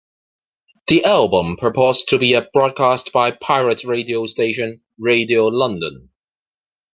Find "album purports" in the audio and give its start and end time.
1.05-2.05